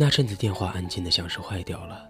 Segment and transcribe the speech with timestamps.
[0.00, 2.08] 那阵子电话安静的像是坏掉了。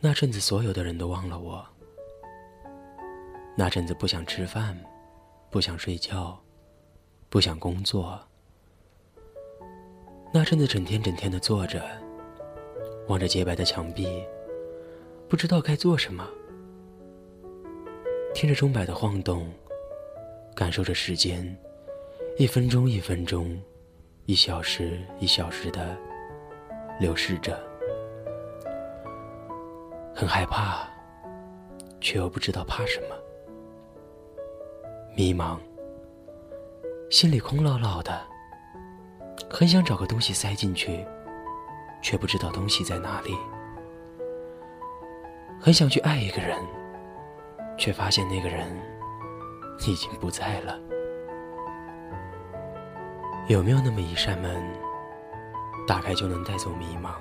[0.00, 1.64] 那阵子所有的人都忘了我。
[3.56, 4.76] 那阵子不想吃饭，
[5.48, 6.36] 不想睡觉，
[7.28, 8.20] 不想工作。
[10.34, 11.84] 那阵子整天整天的坐着，
[13.06, 14.24] 望着洁白的墙壁，
[15.28, 16.28] 不知道该做什么。
[18.34, 19.48] 听着钟摆的晃动，
[20.52, 21.56] 感受着时间，
[22.38, 23.56] 一分钟一分钟。
[24.26, 25.96] 一小时一小时的
[26.98, 27.56] 流逝着，
[30.12, 30.84] 很害怕，
[32.00, 33.14] 却又不知道怕什么。
[35.14, 35.60] 迷茫，
[37.08, 38.20] 心里空落落的，
[39.48, 41.06] 很想找个东西塞进去，
[42.02, 43.32] 却不知道东西在哪里。
[45.60, 46.60] 很想去爱一个人，
[47.78, 48.66] 却发现那个人
[49.86, 50.76] 已经不在了。
[53.48, 54.60] 有没有那么一扇门，
[55.86, 57.12] 打开就能带走迷茫？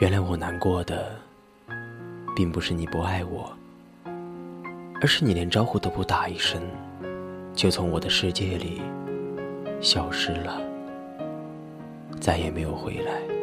[0.00, 1.14] 原来我难过的，
[2.34, 3.54] 并不是你不爱我，
[5.02, 6.58] 而是你连招呼都不打一声，
[7.52, 8.80] 就从我的世界里
[9.82, 10.58] 消失了，
[12.18, 13.39] 再也没有回来。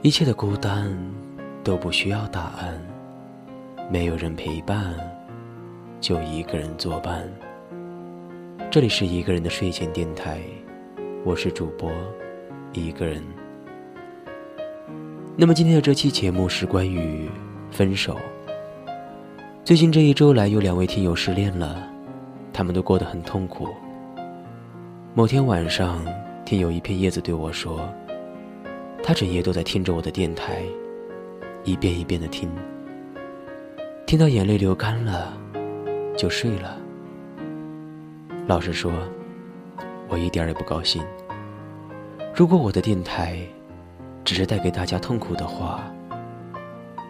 [0.00, 0.96] 一切的孤单
[1.64, 2.80] 都不需要答案，
[3.90, 4.94] 没有人陪伴，
[6.00, 7.28] 就一个人作伴。
[8.70, 10.40] 这里是一个人的睡前电台，
[11.24, 11.90] 我是主播
[12.72, 13.20] 一个人。
[15.36, 17.28] 那么今天的这期节目是关于
[17.68, 18.16] 分手。
[19.64, 21.76] 最近这一周来，有两位听友失恋了，
[22.52, 23.66] 他们都过得很痛苦。
[25.12, 26.06] 某天晚上，
[26.44, 27.92] 听友一片叶子对我说。
[29.08, 30.62] 他整夜都在听着我的电台，
[31.64, 32.46] 一遍一遍的听，
[34.04, 35.32] 听到眼泪流干了，
[36.14, 36.76] 就睡了。
[38.46, 38.92] 老实说，
[40.10, 41.02] 我一点也不高兴。
[42.34, 43.38] 如果我的电台
[44.26, 45.90] 只是带给大家痛苦的话，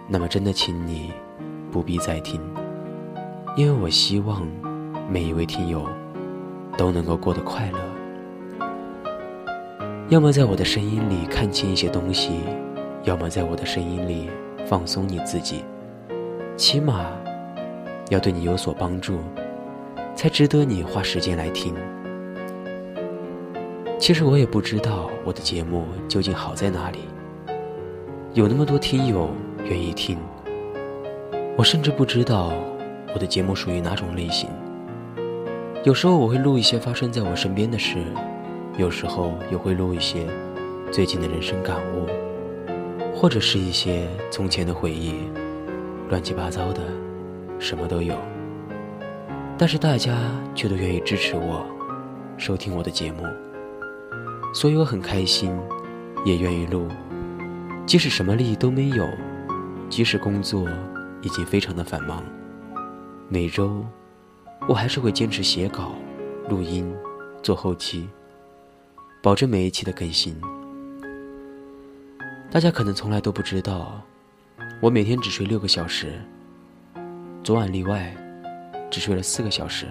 [0.06, 1.12] 那么真的请你
[1.72, 2.40] 不必再听，
[3.56, 4.46] 因为我希望
[5.10, 5.84] 每一位听友
[6.76, 7.87] 都能够过得快乐。
[10.08, 12.40] 要么在我的声音里看清一些东西，
[13.04, 14.30] 要么在我的声音里
[14.64, 15.62] 放松你自己，
[16.56, 17.12] 起码
[18.08, 19.18] 要对你有所帮助，
[20.16, 21.74] 才值得你花时间来听。
[23.98, 27.00] 其实我也不知道我的节目究竟好在哪里，
[28.32, 29.28] 有那么多听友
[29.68, 30.16] 愿意听，
[31.54, 32.50] 我甚至不知道
[33.12, 34.48] 我的节目属于哪种类型。
[35.84, 37.98] 有时候我会录一些发生在我身边的事。
[38.78, 40.24] 有时候也会录一些
[40.92, 42.06] 最近的人生感悟，
[43.12, 45.16] 或者是一些从前的回忆，
[46.08, 46.80] 乱七八糟的，
[47.58, 48.14] 什么都有。
[49.58, 50.16] 但是大家
[50.54, 51.66] 却都愿意支持我，
[52.36, 53.24] 收听我的节目，
[54.54, 55.52] 所以我很开心，
[56.24, 56.86] 也愿意录。
[57.84, 59.04] 即使什么利益都没有，
[59.88, 60.68] 即使工作
[61.20, 62.22] 已经非常的繁忙，
[63.28, 63.84] 每周
[64.68, 65.96] 我还是会坚持写稿、
[66.48, 66.94] 录音、
[67.42, 68.08] 做后期。
[69.20, 70.36] 保证每一期的更新。
[72.50, 74.00] 大家可能从来都不知道，
[74.80, 76.12] 我每天只睡六个小时，
[77.42, 78.14] 昨晚例外，
[78.88, 79.86] 只睡了四个小时。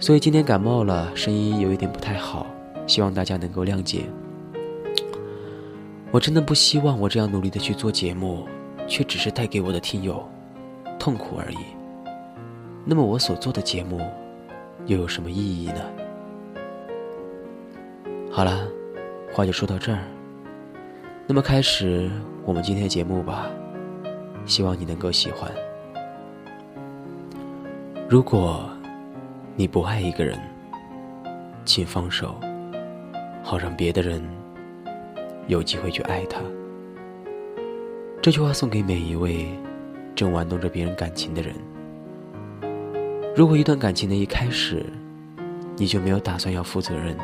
[0.00, 2.46] 所以今天感冒了，声音有一点不太好，
[2.86, 4.06] 希望大家能够谅解。
[6.10, 8.48] 我真的不希望我这样努力的去做节目，
[8.88, 10.26] 却只是带给我的听友
[10.98, 11.58] 痛苦而已。
[12.84, 14.00] 那么我所做的节目，
[14.86, 15.80] 又有什么意义呢？
[18.36, 18.66] 好了，
[19.32, 20.00] 话就说到这儿。
[21.24, 22.10] 那么开始
[22.44, 23.48] 我们今天的节目吧，
[24.44, 25.48] 希望你能够喜欢。
[28.08, 28.68] 如果
[29.54, 30.36] 你不爱一个人，
[31.64, 32.34] 请放手，
[33.40, 34.20] 好让别的人
[35.46, 36.40] 有机会去爱他。
[38.20, 39.46] 这句话送给每一位
[40.16, 41.54] 正玩弄着别人感情的人。
[43.36, 44.84] 如果一段感情的一开始，
[45.76, 47.16] 你就没有打算要负责任。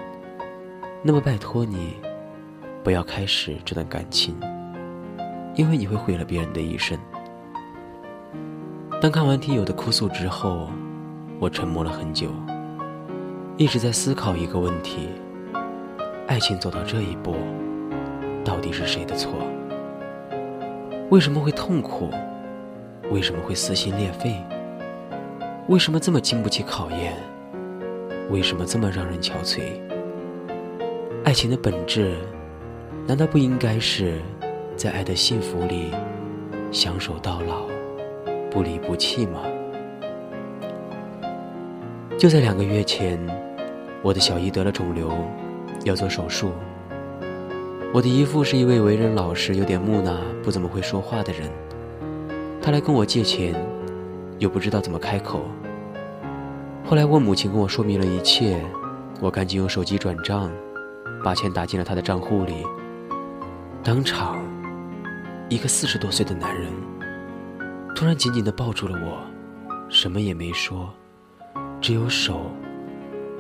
[1.02, 1.97] 那么拜托你，
[2.85, 4.38] 不要开始这段感情，
[5.55, 6.99] 因为你会毁了别人的一生。
[9.00, 10.69] 当看完听友的哭诉之后，
[11.38, 12.29] 我沉默了很久，
[13.56, 15.08] 一直在思考一个问题：
[16.26, 17.35] 爱情走到这一步，
[18.44, 19.32] 到底是谁的错？
[21.08, 22.11] 为什么会痛苦？
[23.11, 24.37] 为什么会撕心裂肺？
[25.67, 27.17] 为什么这么经不起考验？
[28.29, 29.81] 为什么这么让人憔悴？
[31.22, 32.17] 爱情的本质，
[33.06, 34.14] 难道不应该是
[34.75, 35.90] 在爱的幸福里
[36.72, 37.67] 相守到老，
[38.50, 39.43] 不离不弃吗？
[42.19, 43.19] 就在两个月前，
[44.02, 45.12] 我的小姨得了肿瘤，
[45.84, 46.50] 要做手术。
[47.93, 51.50] 我的姨父是一位为人老实、有点木讷、不怎么会说话的人，
[52.62, 53.55] 他来跟我借钱，
[54.38, 55.43] 又不知道怎么开口。
[56.84, 58.58] 后来我母亲跟我说明了一切，
[59.20, 60.50] 我赶紧用手机转账，
[61.22, 62.64] 把钱打进了他的账户里。
[63.82, 64.38] 当场，
[65.49, 66.70] 一个四十多岁的男人
[67.94, 69.20] 突然紧紧的抱住了我，
[69.88, 70.93] 什么也没说，
[71.81, 72.50] 只有手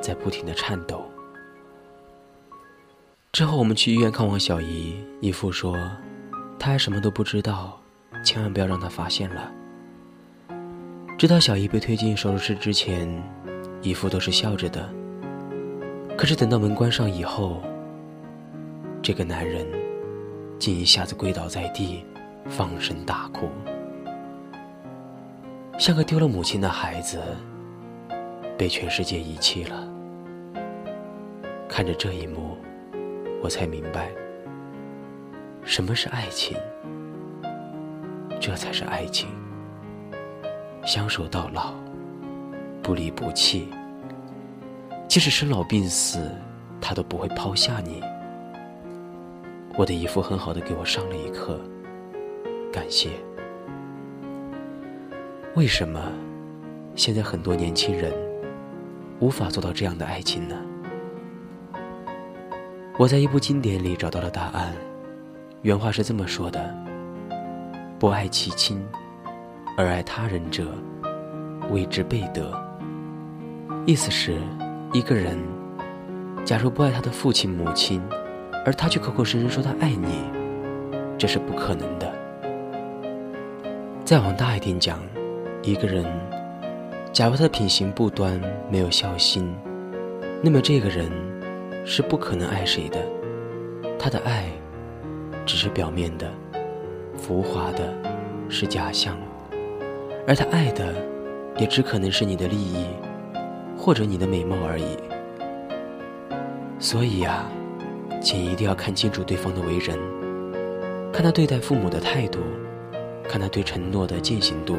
[0.00, 1.04] 在不停的颤抖。
[3.32, 5.76] 之后我们去医院看望小姨，姨父说，
[6.58, 7.80] 他还什么都不知道，
[8.24, 9.50] 千万不要让他发现了。
[11.16, 13.08] 直到小姨被推进手术室之前，
[13.82, 14.88] 姨父都是笑着的。
[16.16, 17.62] 可是等到门关上以后，
[19.02, 19.66] 这个男人
[20.58, 22.04] 竟一下子跪倒在地，
[22.46, 23.48] 放声大哭，
[25.78, 27.18] 像个丢了母亲的孩子，
[28.58, 29.88] 被全世界遗弃了。
[31.68, 32.56] 看着这一幕。
[33.42, 34.10] 我才明白，
[35.64, 36.54] 什么是爱情。
[38.38, 39.30] 这才是爱情，
[40.84, 41.72] 相守到老，
[42.82, 43.70] 不离不弃。
[45.08, 46.30] 即使生老病死，
[46.82, 48.02] 他都不会抛下你。
[49.80, 51.58] 我的姨父很好的给我上了一课，
[52.70, 53.08] 感谢。
[55.56, 56.12] 为什么
[56.94, 58.12] 现在很多年轻人
[59.20, 60.54] 无法做到这样的爱情呢？
[62.98, 64.74] 我在一部经典里找到了答案，
[65.62, 66.74] 原话是这么说的
[67.98, 68.86] ：“不爱其亲，
[69.78, 70.74] 而爱他人者，
[71.70, 72.52] 谓之悖德。”
[73.88, 74.36] 意思是，
[74.92, 75.38] 一个人
[76.44, 78.02] 假如不爱他的父亲母亲，
[78.70, 80.22] 而他却口口声声说他爱你，
[81.18, 82.08] 这是不可能的。
[84.04, 85.00] 再往大一点讲，
[85.60, 86.06] 一个人
[87.12, 88.40] 假如他的品行不端，
[88.70, 89.52] 没有孝心，
[90.40, 91.10] 那么这个人。
[91.82, 92.98] 是不可能爱谁的，
[93.98, 94.44] 他的爱
[95.46, 96.30] 只是表面的、
[97.16, 97.92] 浮华的，
[98.50, 99.16] 是假象，
[100.28, 100.94] 而他爱的
[101.56, 102.84] 也只可能是你的利益，
[103.78, 104.98] 或者你的美貌而已。
[106.78, 107.44] 所以呀，
[108.20, 109.98] 请一定要看清楚对方的为人，
[111.10, 112.40] 看他对待父母的态度，
[113.26, 114.76] 看他对承诺的践行度，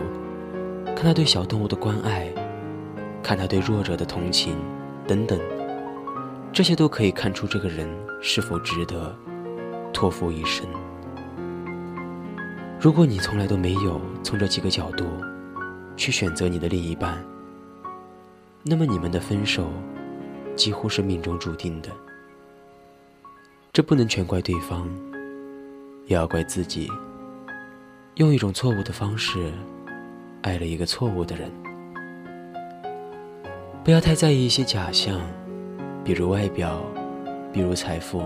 [0.96, 2.32] 看他对小动物的关爱，
[3.24, 4.56] 看他对弱者的同情，
[5.08, 5.40] 等等。
[6.54, 7.88] 这些都可以看出这个人
[8.22, 9.16] 是否值得
[9.92, 10.68] 托付一生。
[12.80, 15.06] 如果你从来都没有从这几个角度
[15.96, 17.24] 去选择你的另一半，
[18.64, 19.72] 那么你们的分手
[20.56, 21.90] 几乎是命中注定的。
[23.74, 24.86] 这不能全怪对方，
[26.06, 26.92] 也要怪自己，
[28.16, 29.50] 用一种错误的方式
[30.42, 31.50] 爱了一个错误的人。
[33.82, 35.22] 不要太在意一些假象。
[36.04, 36.82] 比如外表，
[37.54, 38.24] 比如财富，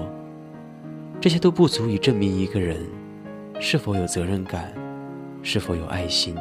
[1.19, 2.79] 这些都不足以证明一个人
[3.59, 4.73] 是否有责任感，
[5.43, 6.33] 是否有爱心。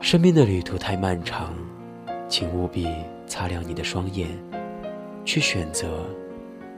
[0.00, 1.52] 生命的旅途太漫长，
[2.28, 2.88] 请务必
[3.26, 4.28] 擦亮你的双眼，
[5.24, 6.06] 去选择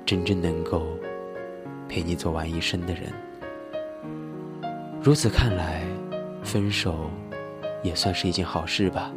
[0.07, 0.87] 真正能够
[1.89, 3.13] 陪你走完一生的人。
[5.03, 5.83] 如此看来，
[6.43, 7.11] 分手
[7.83, 9.13] 也算是一件好事吧，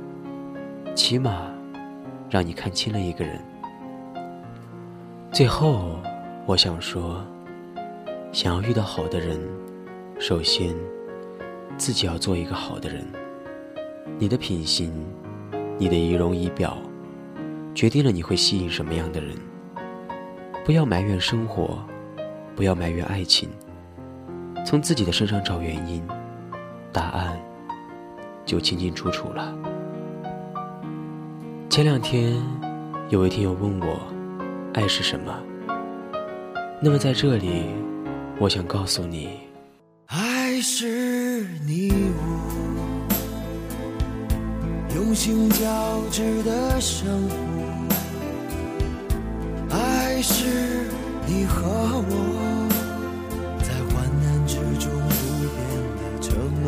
[0.96, 1.52] 起码。
[2.30, 3.40] 让你看清了一个人。
[5.32, 5.98] 最后，
[6.46, 7.26] 我想说，
[8.34, 9.40] 想要遇到好的人，
[10.20, 10.76] 首先
[11.78, 13.08] 自己要做一个好的人。
[14.20, 14.92] 你的品行，
[15.78, 16.78] 你的仪容仪表，
[17.74, 19.34] 决定了你会吸引什么样的人。
[20.68, 21.82] 不要埋怨生活，
[22.54, 23.48] 不要埋怨爱情，
[24.66, 26.06] 从自己的身上找原因，
[26.92, 27.40] 答案
[28.46, 29.56] 就清清楚楚了。
[31.70, 32.36] 前两天，
[33.08, 33.98] 有位听友问我，
[34.74, 35.34] 爱是什么？
[36.82, 37.68] 那么在这里，
[38.38, 39.40] 我想告诉你，
[40.08, 43.08] 爱是你我
[44.98, 47.36] 用心交织的生活，
[50.18, 50.46] 爱是
[51.28, 52.68] 你和我
[53.62, 55.16] 在患难之中不
[55.54, 55.56] 变
[55.96, 56.34] 的承
[56.64, 56.66] 诺，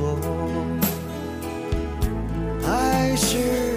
[2.64, 3.69] 爱是。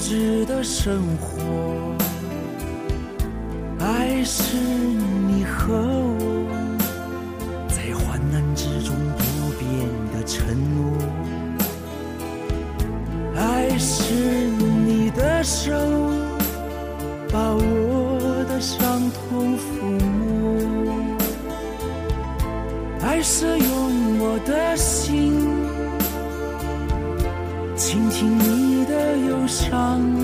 [0.00, 1.94] 致的生活
[3.78, 6.46] 爱是你和我
[7.68, 9.22] 在患难之中不
[9.58, 9.68] 变
[10.12, 10.96] 的承诺。
[13.36, 15.72] 爱是你的手
[17.30, 19.82] 把我的伤痛抚
[20.18, 20.20] 摸。
[23.02, 25.09] 爱是用我的心
[29.50, 30.19] 想。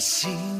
[0.00, 0.55] 心。